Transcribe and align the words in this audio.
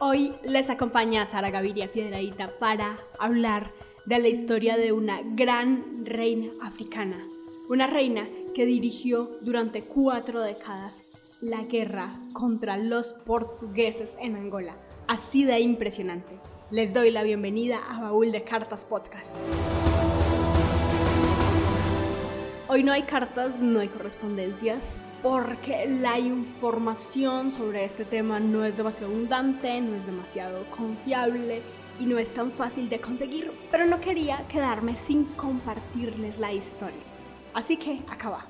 Hoy 0.00 0.32
les 0.44 0.70
acompaña 0.70 1.26
Sara 1.26 1.50
Gaviria 1.50 1.90
Piedradita 1.90 2.56
para 2.60 2.98
hablar 3.18 3.72
de 4.06 4.20
la 4.20 4.28
historia 4.28 4.76
de 4.76 4.92
una 4.92 5.22
gran 5.24 6.06
reina 6.06 6.52
africana. 6.62 7.26
Una 7.68 7.88
reina 7.88 8.28
que 8.54 8.64
dirigió 8.64 9.38
durante 9.40 9.82
cuatro 9.82 10.40
décadas 10.40 11.02
la 11.40 11.64
guerra 11.64 12.12
contra 12.32 12.76
los 12.76 13.12
portugueses 13.12 14.16
en 14.20 14.36
Angola. 14.36 14.76
Así 15.08 15.42
de 15.42 15.58
impresionante. 15.58 16.38
Les 16.70 16.94
doy 16.94 17.10
la 17.10 17.24
bienvenida 17.24 17.80
a 17.90 18.00
Baúl 18.00 18.30
de 18.30 18.44
Cartas 18.44 18.84
Podcast. 18.84 19.36
Hoy 22.78 22.84
no 22.84 22.92
hay 22.92 23.02
cartas, 23.02 23.60
no 23.60 23.80
hay 23.80 23.88
correspondencias, 23.88 24.96
porque 25.20 25.88
la 26.00 26.16
información 26.20 27.50
sobre 27.50 27.84
este 27.84 28.04
tema 28.04 28.38
no 28.38 28.64
es 28.64 28.76
demasiado 28.76 29.12
abundante, 29.12 29.80
no 29.80 29.96
es 29.96 30.06
demasiado 30.06 30.64
confiable 30.66 31.60
y 31.98 32.06
no 32.06 32.18
es 32.18 32.32
tan 32.32 32.52
fácil 32.52 32.88
de 32.88 33.00
conseguir, 33.00 33.50
pero 33.72 33.84
no 33.86 34.00
quería 34.00 34.46
quedarme 34.48 34.94
sin 34.94 35.24
compartirles 35.24 36.38
la 36.38 36.52
historia. 36.52 37.00
Así 37.52 37.78
que 37.78 37.98
acaba. 38.08 38.46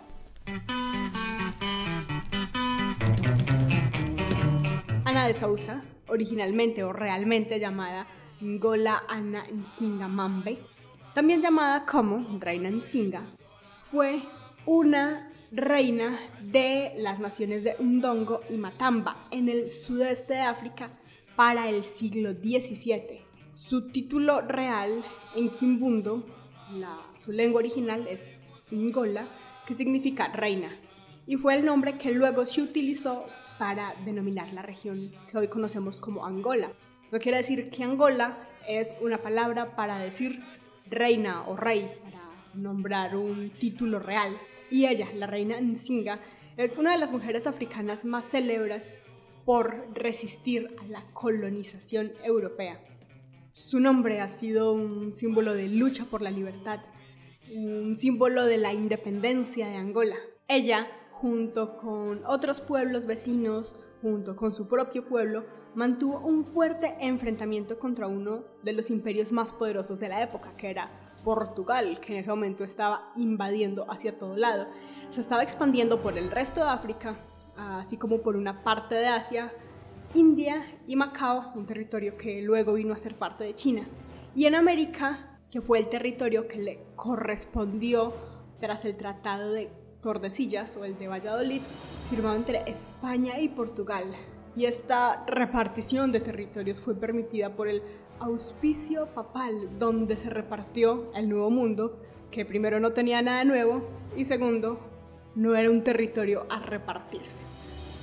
Ana 5.06 5.26
de 5.26 5.32
Sousa, 5.32 5.80
originalmente 6.06 6.84
o 6.84 6.92
realmente 6.92 7.58
llamada 7.58 8.06
Ngola 8.42 9.04
Ana 9.08 9.46
Nsinga 9.50 10.06
también 11.14 11.40
llamada 11.40 11.86
como 11.86 12.38
Reina 12.38 12.68
Nsinga, 12.70 13.22
fue 13.90 14.22
una 14.66 15.32
reina 15.50 16.20
de 16.42 16.92
las 16.98 17.20
naciones 17.20 17.64
de 17.64 17.74
Undongo 17.78 18.42
y 18.50 18.58
Matamba 18.58 19.28
en 19.30 19.48
el 19.48 19.70
sudeste 19.70 20.34
de 20.34 20.40
África 20.40 20.90
para 21.36 21.70
el 21.70 21.86
siglo 21.86 22.32
XVII. 22.32 23.22
Su 23.54 23.90
título 23.90 24.42
real 24.42 25.02
en 25.34 25.48
Kimbundo, 25.48 26.26
su 27.16 27.32
lengua 27.32 27.60
original 27.60 28.06
es 28.08 28.26
Ngola, 28.70 29.26
que 29.66 29.72
significa 29.72 30.28
reina, 30.28 30.70
y 31.26 31.36
fue 31.36 31.56
el 31.56 31.64
nombre 31.64 31.96
que 31.96 32.12
luego 32.12 32.44
se 32.44 32.60
utilizó 32.60 33.24
para 33.58 33.94
denominar 34.04 34.52
la 34.52 34.62
región 34.62 35.12
que 35.30 35.38
hoy 35.38 35.48
conocemos 35.48 35.98
como 35.98 36.26
Angola. 36.26 36.72
Eso 37.06 37.18
quiere 37.18 37.38
decir 37.38 37.70
que 37.70 37.84
Angola 37.84 38.36
es 38.68 38.98
una 39.00 39.18
palabra 39.18 39.74
para 39.76 39.98
decir 39.98 40.42
reina 40.90 41.48
o 41.48 41.56
rey, 41.56 41.90
nombrar 42.62 43.16
un 43.16 43.50
título 43.50 43.98
real. 43.98 44.36
Y 44.70 44.86
ella, 44.86 45.08
la 45.14 45.26
reina 45.26 45.60
Nsinga, 45.60 46.20
es 46.56 46.76
una 46.76 46.92
de 46.92 46.98
las 46.98 47.12
mujeres 47.12 47.46
africanas 47.46 48.04
más 48.04 48.30
célebres 48.30 48.94
por 49.44 49.88
resistir 49.94 50.76
a 50.82 50.86
la 50.88 51.04
colonización 51.12 52.12
europea. 52.22 52.80
Su 53.52 53.80
nombre 53.80 54.20
ha 54.20 54.28
sido 54.28 54.72
un 54.72 55.12
símbolo 55.12 55.54
de 55.54 55.68
lucha 55.68 56.04
por 56.04 56.20
la 56.20 56.30
libertad, 56.30 56.80
un 57.54 57.96
símbolo 57.96 58.44
de 58.44 58.58
la 58.58 58.74
independencia 58.74 59.66
de 59.66 59.76
Angola. 59.76 60.16
Ella, 60.48 60.86
junto 61.12 61.76
con 61.76 62.24
otros 62.26 62.60
pueblos 62.60 63.06
vecinos, 63.06 63.74
junto 64.02 64.36
con 64.36 64.52
su 64.52 64.68
propio 64.68 65.08
pueblo, 65.08 65.46
mantuvo 65.74 66.20
un 66.20 66.44
fuerte 66.44 66.96
enfrentamiento 67.00 67.78
contra 67.78 68.06
uno 68.06 68.44
de 68.62 68.72
los 68.72 68.90
imperios 68.90 69.32
más 69.32 69.52
poderosos 69.52 69.98
de 69.98 70.08
la 70.08 70.22
época, 70.22 70.56
que 70.56 70.70
era 70.70 71.07
Portugal, 71.28 72.00
que 72.00 72.14
en 72.14 72.20
ese 72.20 72.30
momento 72.30 72.64
estaba 72.64 73.12
invadiendo 73.14 73.84
hacia 73.90 74.18
todo 74.18 74.34
lado. 74.34 74.66
Se 75.10 75.20
estaba 75.20 75.42
expandiendo 75.42 76.00
por 76.00 76.16
el 76.16 76.30
resto 76.30 76.60
de 76.60 76.70
África, 76.70 77.16
así 77.54 77.98
como 77.98 78.16
por 78.16 78.34
una 78.34 78.64
parte 78.64 78.94
de 78.94 79.08
Asia, 79.08 79.52
India 80.14 80.64
y 80.86 80.96
Macao, 80.96 81.52
un 81.54 81.66
territorio 81.66 82.16
que 82.16 82.40
luego 82.40 82.72
vino 82.72 82.94
a 82.94 82.96
ser 82.96 83.14
parte 83.14 83.44
de 83.44 83.54
China. 83.54 83.86
Y 84.34 84.46
en 84.46 84.54
América, 84.54 85.38
que 85.50 85.60
fue 85.60 85.80
el 85.80 85.90
territorio 85.90 86.48
que 86.48 86.60
le 86.60 86.86
correspondió 86.96 88.14
tras 88.58 88.86
el 88.86 88.96
Tratado 88.96 89.52
de 89.52 89.70
Tordesillas 90.00 90.78
o 90.78 90.86
el 90.86 90.96
de 90.96 91.08
Valladolid, 91.08 91.60
firmado 92.08 92.36
entre 92.36 92.60
España 92.60 93.38
y 93.38 93.48
Portugal. 93.48 94.04
Y 94.56 94.64
esta 94.64 95.26
repartición 95.26 96.10
de 96.10 96.20
territorios 96.20 96.80
fue 96.80 96.94
permitida 96.94 97.54
por 97.54 97.68
el 97.68 97.82
auspicio 98.20 99.06
papal, 99.06 99.78
donde 99.78 100.16
se 100.16 100.30
repartió 100.30 101.10
el 101.14 101.28
Nuevo 101.28 101.50
Mundo, 101.50 101.98
que 102.30 102.44
primero 102.44 102.80
no 102.80 102.92
tenía 102.92 103.22
nada 103.22 103.44
nuevo 103.44 103.82
y 104.16 104.24
segundo, 104.24 104.80
no 105.34 105.54
era 105.54 105.70
un 105.70 105.82
territorio 105.82 106.46
a 106.50 106.60
repartirse. 106.60 107.44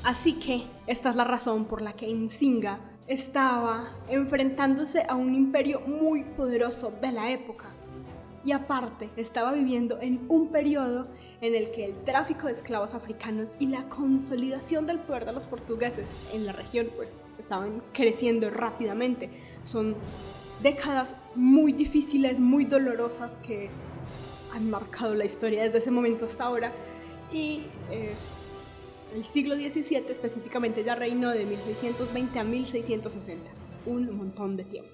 Así 0.04 0.34
que 0.34 0.66
esta 0.88 1.10
es 1.10 1.16
la 1.16 1.24
razón 1.24 1.66
por 1.66 1.82
la 1.82 1.94
que 1.94 2.12
Nzinga 2.14 2.80
estaba 3.08 3.96
enfrentándose 4.08 5.04
a 5.08 5.16
un 5.16 5.34
imperio 5.34 5.80
muy 5.82 6.24
poderoso 6.24 6.94
de 7.02 7.12
la 7.12 7.32
época. 7.32 7.66
Y 8.44 8.52
aparte, 8.52 9.10
estaba 9.18 9.52
viviendo 9.52 10.00
en 10.00 10.24
un 10.28 10.50
periodo 10.50 11.08
en 11.46 11.56
el 11.56 11.72
que 11.72 11.86
el 11.86 11.96
tráfico 12.04 12.48
de 12.48 12.54
esclavos 12.54 12.94
africanos 12.94 13.56
y 13.60 13.68
la 13.68 13.88
consolidación 13.88 14.88
del 14.88 15.00
poder 15.00 15.26
de 15.26 15.34
los 15.34 15.46
portugueses 15.46 16.18
en 16.34 16.46
la 16.46 16.52
región 16.52 16.88
pues 16.96 17.22
estaban 17.38 17.84
creciendo 17.94 18.50
rápidamente. 18.50 19.30
Son 19.66 19.96
décadas 20.64 21.16
muy 21.36 21.72
difíciles, 21.72 22.40
muy 22.40 22.66
dolorosas 22.66 23.38
que 23.38 23.70
han 24.54 24.70
marcado 24.70 25.14
la 25.14 25.26
historia 25.26 25.64
desde 25.64 25.80
ese 25.80 25.92
momento 25.92 26.26
hasta 26.26 26.46
ahora 26.46 26.72
y 27.32 27.64
es 27.92 28.54
el 29.14 29.24
siglo 29.24 29.56
XVII 29.56 30.06
específicamente 30.10 30.84
ya 30.84 30.96
reinó 30.96 31.30
de 31.30 31.46
1620 31.46 32.40
a 32.40 32.44
1660, 32.44 33.50
un 33.86 34.18
montón 34.18 34.58
de 34.58 34.64
tiempo. 34.64 34.92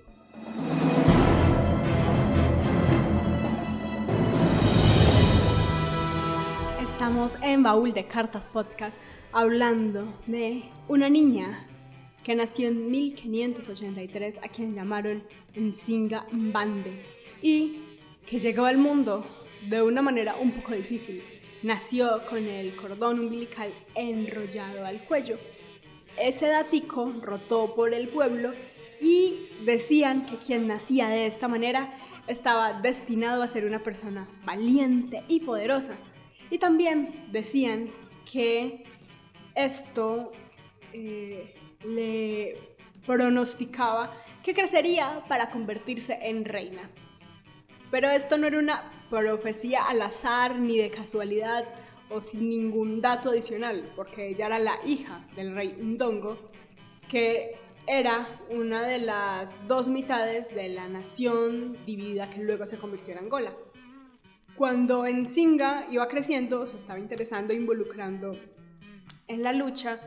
Estamos 7.01 7.35
en 7.41 7.63
Baúl 7.63 7.94
de 7.94 8.06
Cartas 8.06 8.47
Podcast 8.47 9.00
hablando 9.31 10.06
de 10.28 10.66
una 10.88 11.09
niña 11.09 11.66
que 12.23 12.35
nació 12.35 12.67
en 12.67 12.91
1583 12.91 14.38
a 14.44 14.47
quien 14.50 14.75
llamaron 14.75 15.23
Nzinga 15.56 16.28
Mbande 16.31 16.91
y 17.41 17.81
que 18.28 18.40
llegó 18.40 18.66
al 18.66 18.78
mundo 18.78 19.25
de 19.67 19.81
una 19.81 20.03
manera 20.03 20.35
un 20.40 20.51
poco 20.51 20.73
difícil. 20.73 21.23
Nació 21.63 22.22
con 22.29 22.45
el 22.45 22.75
cordón 22.75 23.19
umbilical 23.19 23.73
enrollado 23.95 24.85
al 24.85 25.03
cuello. 25.03 25.40
Ese 26.19 26.50
datico 26.50 27.11
rotó 27.19 27.73
por 27.73 27.95
el 27.95 28.09
pueblo 28.09 28.51
y 29.01 29.47
decían 29.66 30.28
que 30.28 30.38
quien 30.38 30.67
nacía 30.67 31.09
de 31.09 31.25
esta 31.25 31.47
manera 31.47 31.95
estaba 32.28 32.79
destinado 32.79 33.41
a 33.41 33.47
ser 33.47 33.66
una 33.66 33.79
persona 33.79 34.28
valiente 34.45 35.23
y 35.28 35.40
poderosa. 35.40 35.97
Y 36.51 36.59
también 36.59 37.29
decían 37.31 37.89
que 38.31 38.84
esto 39.56 40.31
eh, 40.94 41.56
le 41.85 42.57
pronosticaba 43.06 44.13
que 44.44 44.53
crecería 44.53 45.23
para 45.28 45.50
convertirse 45.50 46.19
en 46.22 46.45
reina. 46.45 46.90
Pero 47.90 48.09
esto 48.09 48.38
no 48.38 48.47
era 48.47 48.59
una 48.59 48.91
profecía 49.09 49.85
al 49.85 50.01
azar 50.01 50.57
ni 50.57 50.78
de 50.78 50.91
casualidad 50.91 51.66
o 52.09 52.22
sin 52.22 52.50
ningún 52.50 53.01
dato 53.01 53.29
adicional, 53.29 53.85
porque 53.95 54.29
ella 54.29 54.47
era 54.47 54.59
la 54.59 54.75
hija 54.85 55.25
del 55.35 55.56
rey 55.56 55.78
Ndongo, 55.79 56.38
que 57.09 57.56
era 57.88 58.28
una 58.50 58.81
de 58.84 59.00
las 59.00 59.66
dos 59.67 59.88
mitades 59.88 60.53
de 60.53 60.69
la 60.69 60.88
nación 60.90 61.78
dividida 61.85 62.29
que 62.29 62.41
luego 62.41 62.66
se 62.66 62.78
convirtió 62.78 63.13
en 63.13 63.19
Angola. 63.19 63.53
Cuando 64.61 65.07
Nzinga 65.07 65.88
iba 65.89 66.07
creciendo, 66.07 66.67
se 66.67 66.77
estaba 66.77 66.99
interesando 66.99 67.51
e 67.51 67.55
involucrando 67.55 68.38
en 69.27 69.41
la 69.41 69.53
lucha 69.53 69.99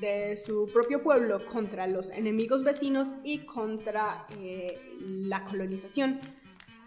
de 0.00 0.38
su 0.38 0.66
propio 0.72 1.02
pueblo 1.02 1.44
contra 1.44 1.86
los 1.86 2.08
enemigos 2.08 2.64
vecinos 2.64 3.12
y 3.22 3.40
contra 3.40 4.26
eh, 4.38 4.80
la 4.98 5.44
colonización. 5.44 6.20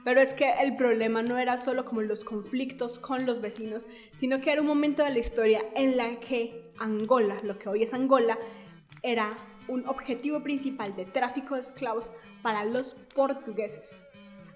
Pero 0.04 0.20
es 0.20 0.34
que 0.34 0.52
el 0.64 0.76
problema 0.76 1.22
no 1.22 1.38
era 1.38 1.60
solo 1.60 1.86
como 1.86 2.02
los 2.02 2.24
conflictos 2.24 2.98
con 2.98 3.28
los 3.28 3.40
vecinos, 3.40 3.86
sino 4.16 4.42
que 4.42 4.52
era 4.52 4.62
un 4.62 4.68
momento 4.68 5.04
de 5.04 5.12
la 5.12 5.20
historia 5.20 5.62
en 5.76 5.98
la 5.98 6.20
que 6.20 6.72
Angola, 6.80 7.40
lo 7.44 7.60
que 7.60 7.70
hoy 7.70 7.84
es 7.84 7.94
Angola, 7.94 8.40
era 9.04 9.38
un 9.68 9.86
objetivo 9.86 10.42
principal 10.42 10.96
de 10.96 11.06
tráfico 11.06 11.54
de 11.54 11.62
esclavos 11.62 12.12
para 12.42 12.66
los 12.66 12.96
portugueses. 13.14 14.00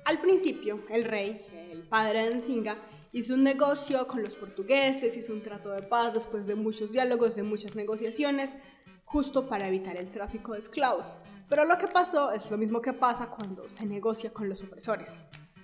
Al 0.06 0.20
principio, 0.22 0.84
el 0.92 1.04
rey, 1.04 1.48
el 1.72 1.82
padre 1.82 2.30
de 2.30 2.36
Nzinga, 2.36 2.78
hizo 3.12 3.34
un 3.34 3.44
negocio 3.44 4.06
con 4.06 4.22
los 4.22 4.36
portugueses, 4.36 5.18
hizo 5.18 5.34
un 5.34 5.42
trato 5.42 5.72
de 5.72 5.82
paz 5.82 6.14
después 6.14 6.46
de 6.46 6.54
muchos 6.54 6.92
diálogos, 6.92 7.36
de 7.36 7.42
muchas 7.42 7.76
negociaciones, 7.76 8.56
justo 9.04 9.48
para 9.48 9.68
evitar 9.68 9.98
el 9.98 10.12
tráfico 10.12 10.54
de 10.54 10.60
esclavos. 10.60 11.18
Pero 11.50 11.66
lo 11.66 11.80
que 11.80 11.88
pasó 11.88 12.32
es 12.32 12.52
lo 12.52 12.58
mismo 12.58 12.84
que 12.84 12.94
pasa 12.94 13.32
cuando 13.32 13.68
se 13.68 13.84
negocia 13.88 14.32
con 14.32 14.48
los 14.48 14.62
opresores. 14.62 15.22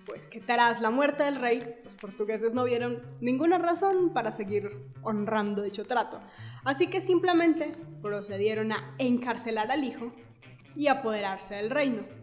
Pues 0.08 0.28
que 0.28 0.42
tras 0.42 0.82
la 0.82 0.90
muerte 0.90 1.24
del 1.24 1.36
rey, 1.36 1.76
los 1.84 1.96
portugueses 1.96 2.56
no 2.56 2.64
vieron 2.64 3.00
ninguna 3.22 3.60
razón 3.60 4.12
para 4.12 4.32
seguir 4.32 4.72
honrando 5.04 5.62
dicho 5.62 5.86
trato. 5.86 6.20
Así 6.64 6.88
que 6.88 7.00
simplemente 7.00 7.74
procedieron 8.02 8.72
a 8.72 8.96
encarcelar 8.98 9.70
al 9.70 9.84
hijo 9.84 10.12
y 10.76 10.88
apoderarse 10.88 11.54
del 11.54 11.70
reino. 11.70 12.20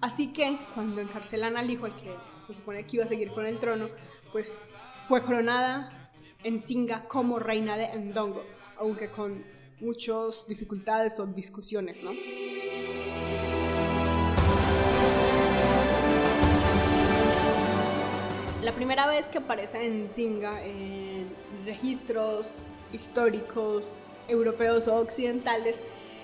Así 0.00 0.32
que 0.32 0.58
cuando 0.74 1.02
encarcelan 1.02 1.58
al 1.58 1.70
hijo, 1.70 1.84
al 1.84 1.94
que 1.94 2.14
se 2.46 2.54
supone 2.54 2.86
que 2.86 2.96
iba 2.96 3.04
a 3.04 3.06
seguir 3.06 3.32
con 3.32 3.46
el 3.46 3.58
trono, 3.58 3.88
pues 4.32 4.58
fue 5.02 5.22
coronada 5.22 6.10
en 6.42 6.62
Singa 6.62 7.06
como 7.06 7.38
reina 7.38 7.76
de 7.76 7.94
Ndongo, 7.98 8.42
aunque 8.78 9.10
con 9.10 9.44
muchas 9.80 10.46
dificultades 10.46 11.18
o 11.18 11.26
discusiones, 11.26 12.02
¿no? 12.02 12.12
La 18.62 18.72
primera 18.72 19.06
vez 19.06 19.26
que 19.26 19.38
aparece 19.38 19.84
en 19.84 20.08
Singa 20.08 20.64
en 20.64 21.28
registros 21.66 22.46
históricos 22.92 23.84
europeos 24.28 24.88
o 24.88 24.96
occidentales 24.96 25.78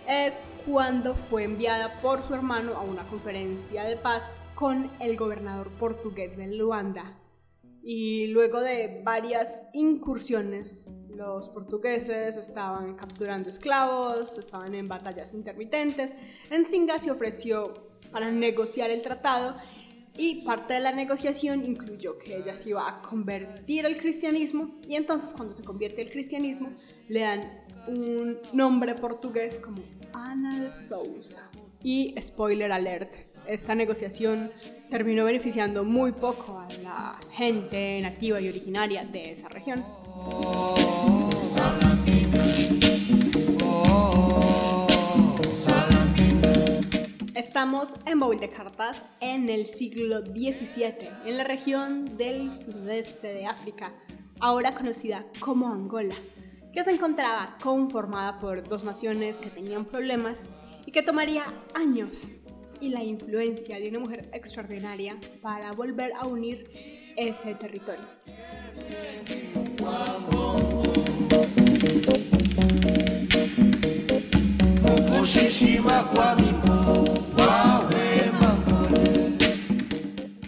es 0.09 0.35
cuando 0.67 1.15
fue 1.15 1.45
enviada 1.45 2.01
por 2.03 2.27
su 2.27 2.35
hermano 2.35 2.75
a 2.75 2.83
una 2.83 3.05
conferencia 3.05 3.85
de 3.85 3.97
paz 3.97 4.39
con 4.57 4.91
el 4.99 5.17
gobernador 5.17 5.71
portugués 5.79 6.37
de 6.37 6.49
Luanda. 6.49 7.17
Y 7.85 8.27
luego 8.29 8.61
de 8.61 9.01
varias 9.05 9.67
incursiones, 9.75 10.85
los 11.09 11.49
portugueses 11.51 12.37
estaban 12.37 12.97
capturando 12.97 13.49
esclavos, 13.49 14.39
estaban 14.39 14.75
en 14.75 14.89
batallas 14.89 15.35
intermitentes. 15.35 16.17
Enzinga 16.51 16.99
se 16.99 17.13
ofreció 17.13 17.89
para 18.11 18.33
negociar 18.33 18.91
el 18.91 19.03
tratado 19.03 19.55
y 20.19 20.43
parte 20.43 20.75
de 20.75 20.81
la 20.81 20.91
negociación 20.91 21.65
incluyó 21.65 22.19
que 22.19 22.39
ella 22.39 22.57
se 22.57 22.71
iba 22.71 22.89
a 22.89 23.03
convertir 23.03 23.87
al 23.87 23.97
cristianismo 23.99 24.81
y 24.89 24.97
entonces 24.97 25.33
cuando 25.33 25.55
se 25.55 25.63
convierte 25.63 26.03
al 26.03 26.11
cristianismo 26.11 26.73
le 27.09 27.21
dan 27.21 27.67
un 27.87 28.39
nombre 28.53 28.95
portugués 28.95 29.61
como 29.61 29.83
Ana 30.17 30.73
Sousa. 30.73 31.51
Y 31.83 32.15
spoiler 32.23 32.73
alert, 32.73 33.13
esta 33.47 33.75
negociación 33.75 34.51
terminó 34.91 35.27
beneficiando 35.27 35.85
muy 35.85 36.13
poco 36.13 36.59
a 36.59 36.73
la 36.83 37.21
gente 37.33 38.01
nativa 38.01 38.41
y 38.41 38.49
originaria 38.49 39.05
de 39.05 39.33
esa 39.33 39.51
región. 39.51 39.85
Estamos 47.35 47.95
en 48.07 48.19
Baúl 48.19 48.41
de 48.41 48.49
Cartas 48.49 49.05
en 49.21 49.51
el 49.51 49.67
siglo 49.67 50.21
XVII, 50.21 51.11
en 51.27 51.37
la 51.37 51.45
región 51.45 52.17
del 52.17 52.51
sudeste 52.51 53.29
de 53.29 53.47
África, 53.47 53.93
ahora 54.41 54.75
conocida 54.75 55.27
como 55.41 55.69
Angola, 55.69 56.15
que 56.77 56.85
se 56.85 56.91
encontraba 56.91 57.57
conformada 57.63 58.39
por 58.39 58.63
dos 58.69 58.85
naciones 58.85 59.39
que 59.39 59.49
tenían 59.49 59.87
problemas 59.87 60.51
y 60.85 60.93
que 60.93 61.01
tomaría 61.01 61.45
años 61.73 62.33
y 62.83 62.91
la 62.91 63.03
influencia 63.03 63.79
de 63.79 63.89
una 63.89 64.01
mujer 64.01 64.29
extraordinaria 64.35 65.19
para 65.41 65.73
volver 65.73 66.13
a 66.15 66.27
unir 66.27 66.71
ese 67.17 67.55
territorio. 67.55 68.05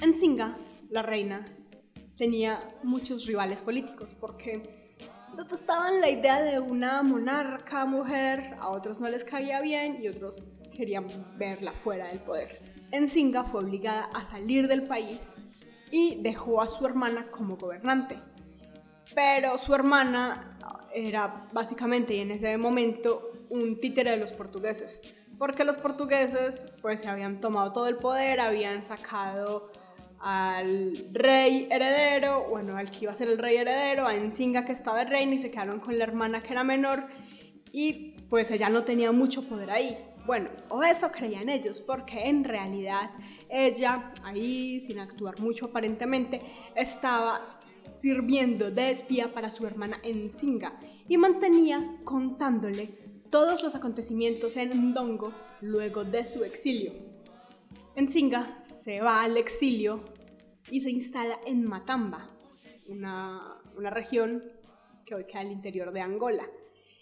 Enzinga, 0.02 0.58
la 0.90 1.00
reina, 1.00 1.46
tenía 2.18 2.60
muchos 2.82 3.24
rivales 3.24 3.62
políticos 3.62 4.14
porque 4.20 4.62
detestaban 5.36 6.00
la 6.00 6.08
idea 6.08 6.42
de 6.42 6.60
una 6.60 7.02
monarca 7.02 7.84
mujer, 7.86 8.56
a 8.60 8.68
otros 8.68 9.00
no 9.00 9.08
les 9.08 9.24
caía 9.24 9.60
bien 9.60 10.02
y 10.02 10.08
otros 10.08 10.44
querían 10.74 11.06
verla 11.36 11.72
fuera 11.72 12.08
del 12.08 12.20
poder. 12.20 12.62
Enzinga 12.90 13.44
fue 13.44 13.62
obligada 13.62 14.08
a 14.14 14.24
salir 14.24 14.68
del 14.68 14.84
país 14.84 15.36
y 15.90 16.22
dejó 16.22 16.60
a 16.60 16.66
su 16.66 16.86
hermana 16.86 17.30
como 17.30 17.56
gobernante. 17.56 18.18
Pero 19.14 19.58
su 19.58 19.74
hermana 19.74 20.58
era 20.94 21.48
básicamente 21.52 22.14
y 22.14 22.20
en 22.20 22.30
ese 22.30 22.56
momento 22.56 23.32
un 23.50 23.80
títere 23.80 24.10
de 24.10 24.16
los 24.18 24.32
portugueses, 24.32 25.02
porque 25.38 25.64
los 25.64 25.78
portugueses 25.78 26.74
pues 26.82 27.00
se 27.00 27.08
habían 27.08 27.40
tomado 27.40 27.72
todo 27.72 27.88
el 27.88 27.96
poder, 27.96 28.40
habían 28.40 28.82
sacado 28.82 29.70
al 30.20 31.08
rey 31.12 31.68
heredero, 31.70 32.46
bueno, 32.50 32.76
al 32.76 32.90
que 32.90 33.04
iba 33.04 33.12
a 33.12 33.14
ser 33.14 33.28
el 33.28 33.38
rey 33.38 33.56
heredero, 33.56 34.06
a 34.06 34.14
Enzinga 34.14 34.64
que 34.64 34.72
estaba 34.72 35.02
el 35.02 35.32
y 35.32 35.38
se 35.38 35.50
quedaron 35.50 35.80
con 35.80 35.96
la 35.98 36.04
hermana 36.04 36.42
que 36.42 36.52
era 36.52 36.64
menor 36.64 37.06
y 37.72 38.16
pues 38.28 38.50
ella 38.50 38.68
no 38.68 38.84
tenía 38.84 39.12
mucho 39.12 39.48
poder 39.48 39.70
ahí. 39.70 39.96
Bueno, 40.26 40.50
o 40.68 40.82
eso 40.82 41.10
creían 41.10 41.48
ellos, 41.48 41.80
porque 41.80 42.28
en 42.28 42.44
realidad 42.44 43.10
ella, 43.48 44.12
ahí, 44.22 44.78
sin 44.80 44.98
actuar 44.98 45.40
mucho 45.40 45.66
aparentemente, 45.66 46.42
estaba 46.74 47.60
sirviendo 47.74 48.70
de 48.70 48.90
espía 48.90 49.32
para 49.32 49.50
su 49.50 49.66
hermana 49.66 50.00
Enzinga 50.02 50.78
y 51.08 51.16
mantenía 51.16 51.96
contándole 52.04 52.90
todos 53.30 53.62
los 53.62 53.74
acontecimientos 53.74 54.56
en 54.56 54.90
Ndongo 54.90 55.32
luego 55.62 56.04
de 56.04 56.26
su 56.26 56.44
exilio. 56.44 56.92
Enzinga 57.98 58.60
se 58.62 59.00
va 59.00 59.22
al 59.22 59.36
exilio 59.36 60.04
y 60.70 60.82
se 60.82 60.90
instala 60.90 61.40
en 61.44 61.66
Matamba, 61.66 62.30
una, 62.86 63.60
una 63.76 63.90
región 63.90 64.44
que 65.04 65.16
hoy 65.16 65.24
queda 65.24 65.40
al 65.40 65.50
interior 65.50 65.92
de 65.92 66.00
Angola. 66.00 66.48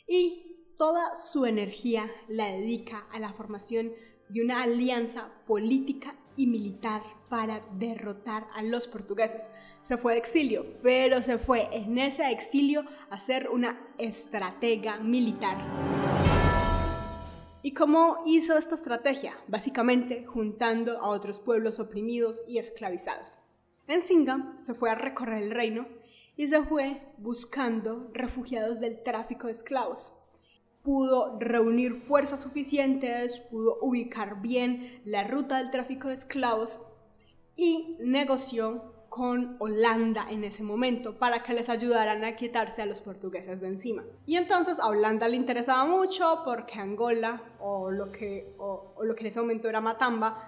Y 0.08 0.72
toda 0.78 1.14
su 1.16 1.44
energía 1.44 2.10
la 2.28 2.46
dedica 2.46 3.06
a 3.12 3.18
la 3.18 3.34
formación 3.34 3.92
de 4.30 4.42
una 4.42 4.62
alianza 4.62 5.30
política 5.46 6.16
y 6.34 6.46
militar 6.46 7.02
para 7.28 7.62
derrotar 7.74 8.46
a 8.54 8.62
los 8.62 8.88
portugueses. 8.88 9.50
Se 9.82 9.98
fue 9.98 10.14
de 10.14 10.20
exilio, 10.20 10.64
pero 10.82 11.20
se 11.20 11.36
fue 11.36 11.68
en 11.72 11.98
ese 11.98 12.30
exilio 12.30 12.86
a 13.10 13.20
ser 13.20 13.50
una 13.50 13.86
estratega 13.98 14.98
militar. 15.00 15.95
¿Y 17.66 17.74
cómo 17.74 18.22
hizo 18.26 18.56
esta 18.56 18.76
estrategia? 18.76 19.36
Básicamente 19.48 20.24
juntando 20.24 21.00
a 21.00 21.08
otros 21.08 21.40
pueblos 21.40 21.80
oprimidos 21.80 22.44
y 22.46 22.58
esclavizados. 22.58 23.40
En 23.88 24.02
Singa 24.02 24.54
se 24.58 24.72
fue 24.72 24.88
a 24.88 24.94
recorrer 24.94 25.42
el 25.42 25.50
reino 25.50 25.88
y 26.36 26.46
se 26.48 26.62
fue 26.62 27.02
buscando 27.18 28.08
refugiados 28.12 28.78
del 28.78 29.02
tráfico 29.02 29.48
de 29.48 29.54
esclavos 29.54 30.12
pudo 30.84 31.36
reunir 31.40 31.96
fuerzas 31.96 32.40
suficientes, 32.40 33.40
pudo 33.50 33.78
ubicar 33.82 34.40
bien 34.40 35.02
la 35.04 35.24
ruta 35.24 35.58
del 35.58 35.72
tráfico 35.72 36.06
de 36.06 36.14
esclavos 36.14 36.80
y 37.56 37.96
negoció 37.98 38.95
con 39.16 39.56
Holanda 39.60 40.26
en 40.28 40.44
ese 40.44 40.62
momento 40.62 41.18
para 41.18 41.42
que 41.42 41.54
les 41.54 41.70
ayudaran 41.70 42.22
a 42.22 42.36
quitarse 42.36 42.82
a 42.82 42.86
los 42.86 43.00
portugueses 43.00 43.62
de 43.62 43.68
encima. 43.68 44.04
Y 44.26 44.36
entonces 44.36 44.78
a 44.78 44.88
Holanda 44.88 45.26
le 45.26 45.36
interesaba 45.36 45.86
mucho 45.86 46.42
porque 46.44 46.78
Angola, 46.78 47.40
o 47.58 47.90
lo 47.90 48.12
que, 48.12 48.54
o, 48.58 48.94
lo 49.02 49.14
que 49.14 49.22
en 49.22 49.28
ese 49.28 49.40
momento 49.40 49.70
era 49.70 49.80
Matamba, 49.80 50.46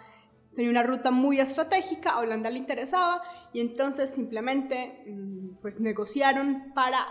tenía 0.55 0.71
una 0.71 0.83
ruta 0.83 1.11
muy 1.11 1.41
estratégica, 1.41 2.11
a 2.11 2.19
Holanda 2.19 2.51
le 2.51 2.59
interesaba 2.59 3.23
y 3.55 3.61
entonces 3.61 4.11
simplemente 4.11 5.03
mm, 5.07 5.63
pues 5.63 5.81
negociaron 5.81 6.75
para, 6.75 7.07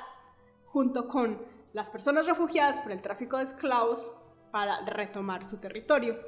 junto 0.66 1.08
con 1.08 1.42
las 1.74 1.90
personas 1.90 2.28
refugiadas 2.28 2.80
por 2.82 2.92
el 2.92 3.02
tráfico 3.02 3.38
de 3.38 3.46
esclavos 3.46 4.16
para 4.52 4.86
retomar 4.86 5.44
su 5.44 5.58
territorio. 5.58 6.20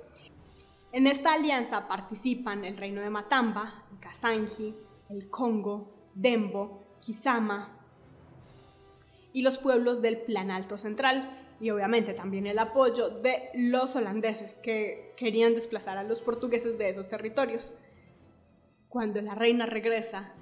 En 0.92 1.06
esta 1.06 1.34
alianza 1.34 1.88
participan 1.88 2.66
el 2.66 2.78
reino 2.78 3.02
de 3.02 3.12
Matamba, 3.12 3.86
Kasanji, 4.00 4.89
el 5.10 5.30
Congo, 5.30 5.92
Dembo, 6.14 6.84
Kisama 7.02 7.76
y 9.34 9.42
los 9.42 9.58
pueblos 9.58 10.02
del 10.02 10.18
Planalto 10.18 10.78
Central 10.78 11.36
y 11.60 11.72
obviamente 11.72 12.14
también 12.14 12.48
el 12.48 12.60
apoyo 12.60 13.10
de 13.10 13.50
los 13.54 13.96
holandeses 13.96 14.60
que 14.60 15.14
querían 15.18 15.56
desplazar 15.56 15.98
a 15.98 16.04
los 16.04 16.22
portugueses 16.22 16.78
de 16.78 16.90
esos 16.90 17.10
territorios. 17.10 17.74
Cuando 18.88 19.22
la 19.22 19.36
reina 19.36 19.66
regresa, 19.66 20.34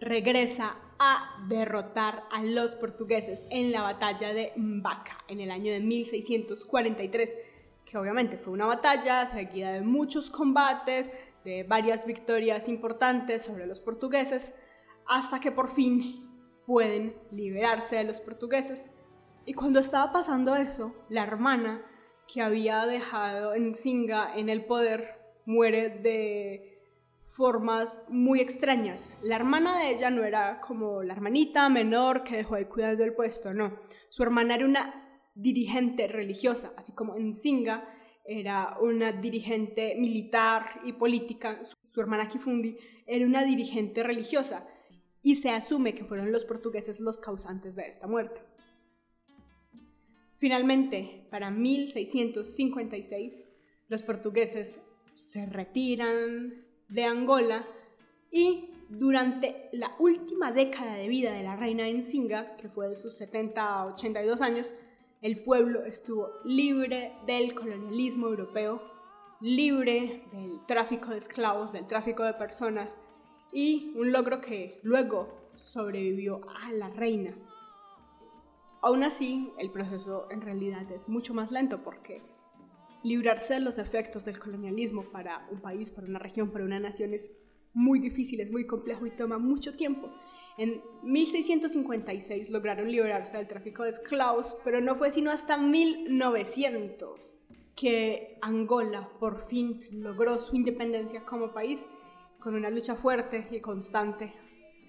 regresa 0.00 0.76
a 0.98 1.44
derrotar 1.48 2.24
a 2.30 2.42
los 2.42 2.74
portugueses 2.74 3.46
en 3.50 3.72
la 3.72 3.82
batalla 3.82 4.32
de 4.32 4.52
Mbaca 4.56 5.24
en 5.28 5.40
el 5.40 5.50
año 5.50 5.72
de 5.72 5.80
1643, 5.80 7.36
que 7.84 7.98
obviamente 7.98 8.36
fue 8.36 8.52
una 8.52 8.66
batalla 8.66 9.26
seguida 9.26 9.72
de 9.72 9.80
muchos 9.80 10.30
combates, 10.30 11.10
de 11.46 11.62
varias 11.62 12.04
victorias 12.06 12.68
importantes 12.68 13.42
sobre 13.42 13.66
los 13.66 13.80
portugueses, 13.80 14.58
hasta 15.06 15.38
que 15.38 15.52
por 15.52 15.70
fin 15.70 16.28
pueden 16.66 17.14
liberarse 17.30 17.94
de 17.96 18.04
los 18.04 18.20
portugueses. 18.20 18.90
Y 19.46 19.54
cuando 19.54 19.78
estaba 19.78 20.12
pasando 20.12 20.56
eso, 20.56 20.92
la 21.08 21.22
hermana 21.22 21.86
que 22.26 22.42
había 22.42 22.84
dejado 22.86 23.54
en 23.54 23.76
Singa 23.76 24.36
en 24.36 24.48
el 24.48 24.64
poder 24.64 25.20
muere 25.44 25.88
de 25.88 26.82
formas 27.26 28.02
muy 28.08 28.40
extrañas. 28.40 29.12
La 29.22 29.36
hermana 29.36 29.78
de 29.78 29.90
ella 29.90 30.10
no 30.10 30.24
era 30.24 30.60
como 30.60 31.04
la 31.04 31.12
hermanita 31.12 31.68
menor 31.68 32.24
que 32.24 32.38
dejó 32.38 32.56
de 32.56 32.66
cuidar 32.66 32.96
del 32.96 33.14
puesto, 33.14 33.54
no. 33.54 33.78
Su 34.08 34.24
hermana 34.24 34.56
era 34.56 34.64
una 34.64 35.22
dirigente 35.36 36.08
religiosa, 36.08 36.72
así 36.76 36.92
como 36.92 37.14
en 37.14 37.36
Singa 37.36 37.88
era 38.28 38.76
una 38.80 39.12
dirigente 39.12 39.94
militar 39.96 40.80
y 40.84 40.92
política, 40.92 41.60
su 41.86 42.00
hermana 42.00 42.28
Kifundi 42.28 42.76
era 43.06 43.24
una 43.24 43.44
dirigente 43.44 44.02
religiosa 44.02 44.66
y 45.22 45.36
se 45.36 45.50
asume 45.50 45.94
que 45.94 46.04
fueron 46.04 46.32
los 46.32 46.44
portugueses 46.44 47.00
los 47.00 47.20
causantes 47.20 47.76
de 47.76 47.88
esta 47.88 48.06
muerte. 48.06 48.42
Finalmente, 50.38 51.26
para 51.30 51.50
1656, 51.50 53.48
los 53.88 54.02
portugueses 54.02 54.80
se 55.14 55.46
retiran 55.46 56.66
de 56.88 57.04
Angola 57.04 57.66
y 58.30 58.70
durante 58.88 59.68
la 59.72 59.96
última 59.98 60.52
década 60.52 60.94
de 60.94 61.08
vida 61.08 61.32
de 61.32 61.42
la 61.42 61.56
reina 61.56 61.88
Nzinga, 61.88 62.56
que 62.56 62.68
fue 62.68 62.88
de 62.88 62.96
sus 62.96 63.16
70 63.16 63.62
a 63.62 63.86
82 63.86 64.40
años, 64.42 64.74
el 65.22 65.42
pueblo 65.42 65.84
estuvo 65.84 66.30
libre 66.44 67.12
del 67.26 67.54
colonialismo 67.54 68.28
europeo, 68.28 68.82
libre 69.40 70.24
del 70.32 70.64
tráfico 70.66 71.10
de 71.10 71.18
esclavos, 71.18 71.72
del 71.72 71.86
tráfico 71.86 72.22
de 72.24 72.34
personas 72.34 72.98
y 73.52 73.92
un 73.96 74.12
logro 74.12 74.40
que 74.40 74.80
luego 74.82 75.50
sobrevivió 75.56 76.40
a 76.62 76.72
la 76.72 76.90
reina. 76.90 77.34
Aún 78.82 79.02
así, 79.02 79.52
el 79.58 79.70
proceso 79.70 80.28
en 80.30 80.42
realidad 80.42 80.90
es 80.92 81.08
mucho 81.08 81.34
más 81.34 81.50
lento 81.50 81.82
porque 81.82 82.22
librarse 83.02 83.54
de 83.54 83.60
los 83.60 83.78
efectos 83.78 84.24
del 84.24 84.38
colonialismo 84.38 85.02
para 85.02 85.46
un 85.50 85.60
país, 85.60 85.90
para 85.90 86.06
una 86.06 86.18
región, 86.18 86.50
para 86.50 86.64
una 86.64 86.78
nación 86.78 87.14
es 87.14 87.30
muy 87.72 87.98
difícil, 87.98 88.40
es 88.40 88.50
muy 88.50 88.66
complejo 88.66 89.06
y 89.06 89.10
toma 89.10 89.38
mucho 89.38 89.76
tiempo. 89.76 90.10
En 90.58 90.82
1656 91.02 92.50
lograron 92.50 92.90
liberarse 92.90 93.36
del 93.36 93.46
tráfico 93.46 93.82
de 93.82 93.90
esclavos, 93.90 94.56
pero 94.64 94.80
no 94.80 94.96
fue 94.96 95.10
sino 95.10 95.30
hasta 95.30 95.58
1900 95.58 97.34
que 97.74 98.38
Angola 98.40 99.10
por 99.20 99.46
fin 99.46 99.82
logró 99.90 100.38
su 100.38 100.56
independencia 100.56 101.24
como 101.26 101.52
país 101.52 101.86
con 102.40 102.54
una 102.54 102.70
lucha 102.70 102.94
fuerte 102.96 103.46
y 103.50 103.60
constante, 103.60 104.32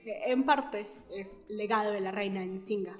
que 0.03 0.31
en 0.31 0.45
parte 0.45 0.87
es 1.13 1.37
legado 1.49 1.91
de 1.91 1.99
la 1.99 2.11
reina 2.11 2.45
Nzinga, 2.45 2.97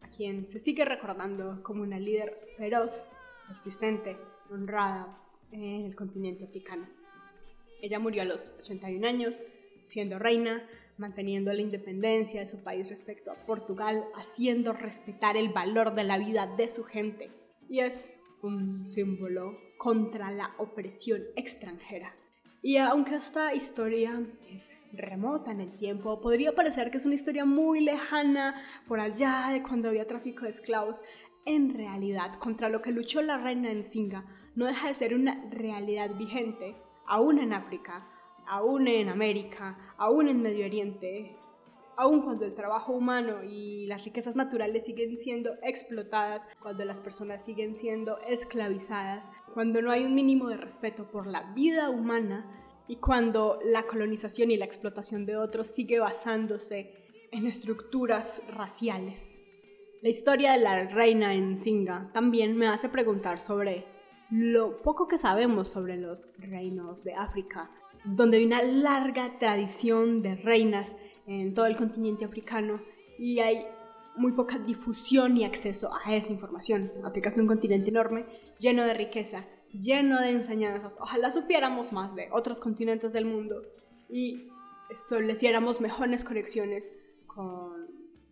a 0.00 0.08
quien 0.08 0.48
se 0.48 0.58
sigue 0.58 0.86
recordando 0.86 1.62
como 1.62 1.82
una 1.82 1.98
líder 1.98 2.32
feroz, 2.56 3.08
persistente, 3.46 4.16
honrada 4.50 5.20
en 5.52 5.84
el 5.84 5.94
continente 5.94 6.44
africano. 6.44 6.88
Ella 7.82 7.98
murió 7.98 8.22
a 8.22 8.26
los 8.26 8.54
81 8.58 9.06
años, 9.06 9.44
siendo 9.84 10.18
reina, 10.18 10.66
manteniendo 11.00 11.52
la 11.52 11.62
independencia 11.62 12.40
de 12.40 12.48
su 12.48 12.62
país 12.62 12.88
respecto 12.90 13.32
a 13.32 13.46
Portugal, 13.46 14.04
haciendo 14.14 14.72
respetar 14.72 15.36
el 15.36 15.48
valor 15.48 15.94
de 15.94 16.04
la 16.04 16.18
vida 16.18 16.46
de 16.46 16.68
su 16.68 16.84
gente. 16.84 17.30
Y 17.68 17.80
es 17.80 18.12
un 18.42 18.88
símbolo 18.88 19.56
contra 19.78 20.30
la 20.30 20.54
opresión 20.58 21.22
extranjera. 21.36 22.14
Y 22.62 22.76
aunque 22.76 23.14
esta 23.14 23.54
historia 23.54 24.22
es 24.50 24.70
remota 24.92 25.50
en 25.50 25.60
el 25.60 25.76
tiempo, 25.78 26.20
podría 26.20 26.54
parecer 26.54 26.90
que 26.90 26.98
es 26.98 27.06
una 27.06 27.14
historia 27.14 27.46
muy 27.46 27.80
lejana, 27.80 28.62
por 28.86 29.00
allá 29.00 29.48
de 29.50 29.62
cuando 29.62 29.88
había 29.88 30.06
tráfico 30.06 30.42
de 30.42 30.50
esclavos, 30.50 31.02
en 31.46 31.74
realidad, 31.74 32.34
contra 32.34 32.68
lo 32.68 32.82
que 32.82 32.92
luchó 32.92 33.22
la 33.22 33.38
reina 33.38 33.72
Nzinga, 33.72 34.26
no 34.54 34.66
deja 34.66 34.88
de 34.88 34.94
ser 34.94 35.14
una 35.14 35.42
realidad 35.50 36.14
vigente, 36.14 36.76
aún 37.06 37.38
en 37.38 37.54
África, 37.54 38.06
aún 38.50 38.88
en 38.88 39.08
América, 39.08 39.78
aún 39.96 40.28
en 40.28 40.42
Medio 40.42 40.66
Oriente, 40.66 41.36
aún 41.96 42.20
cuando 42.22 42.44
el 42.44 42.54
trabajo 42.54 42.92
humano 42.92 43.44
y 43.44 43.86
las 43.86 44.04
riquezas 44.04 44.34
naturales 44.34 44.84
siguen 44.84 45.16
siendo 45.16 45.52
explotadas, 45.62 46.48
cuando 46.60 46.84
las 46.84 47.00
personas 47.00 47.44
siguen 47.44 47.76
siendo 47.76 48.18
esclavizadas, 48.28 49.30
cuando 49.54 49.80
no 49.80 49.92
hay 49.92 50.04
un 50.04 50.14
mínimo 50.14 50.48
de 50.48 50.56
respeto 50.56 51.08
por 51.08 51.28
la 51.28 51.52
vida 51.52 51.90
humana 51.90 52.44
y 52.88 52.96
cuando 52.96 53.60
la 53.64 53.84
colonización 53.84 54.50
y 54.50 54.56
la 54.56 54.64
explotación 54.64 55.26
de 55.26 55.36
otros 55.36 55.68
sigue 55.68 56.00
basándose 56.00 56.92
en 57.30 57.46
estructuras 57.46 58.42
raciales. 58.48 59.38
La 60.02 60.08
historia 60.08 60.52
de 60.52 60.58
la 60.58 60.84
reina 60.86 61.34
en 61.34 61.56
Singa 61.56 62.10
también 62.12 62.56
me 62.56 62.66
hace 62.66 62.88
preguntar 62.88 63.40
sobre 63.40 63.84
lo 64.30 64.80
poco 64.82 65.06
que 65.06 65.18
sabemos 65.18 65.68
sobre 65.68 65.96
los 65.96 66.26
reinos 66.38 67.04
de 67.04 67.14
África, 67.14 67.70
donde 68.04 68.38
hay 68.38 68.44
una 68.44 68.62
larga 68.62 69.38
tradición 69.38 70.22
de 70.22 70.36
reinas 70.36 70.96
en 71.26 71.54
todo 71.54 71.66
el 71.66 71.76
continente 71.76 72.24
africano 72.24 72.80
y 73.18 73.40
hay 73.40 73.66
muy 74.16 74.32
poca 74.32 74.58
difusión 74.58 75.36
y 75.36 75.44
acceso 75.44 75.90
a 76.04 76.14
esa 76.14 76.32
información. 76.32 76.90
África 77.04 77.28
es 77.28 77.36
un 77.36 77.46
continente 77.46 77.90
enorme, 77.90 78.26
lleno 78.58 78.84
de 78.84 78.94
riqueza, 78.94 79.46
lleno 79.72 80.20
de 80.20 80.30
enseñanzas. 80.30 80.98
Ojalá 81.00 81.30
supiéramos 81.30 81.92
más 81.92 82.14
de 82.14 82.28
otros 82.32 82.60
continentes 82.60 83.12
del 83.12 83.24
mundo 83.24 83.62
y 84.08 84.48
estableciéramos 84.90 85.80
mejores 85.80 86.24
conexiones 86.24 86.92
con 87.26 87.88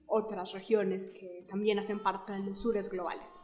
otras 0.06 0.52
regiones 0.52 1.10
que 1.10 1.44
también 1.48 1.78
hacen 1.78 2.02
parte 2.02 2.32
de 2.32 2.40
los 2.40 2.60
sures 2.60 2.88
globales. 2.88 3.40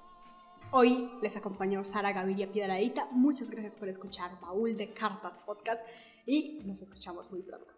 Hoy 0.73 1.11
les 1.23 1.37
acompañó 1.37 1.85
Sara 1.85 2.13
Gaviria 2.13 2.51
Piedradita. 2.51 3.07
Muchas 3.13 3.51
gracias 3.51 3.77
por 3.77 3.89
escuchar 3.89 4.41
Baúl 4.41 4.77
de 4.77 4.93
Cartas 4.93 5.39
Podcast 5.41 5.87
y 6.27 6.61
nos 6.65 6.83
escuchamos 6.83 7.31
muy 7.31 7.43
pronto. 7.43 7.75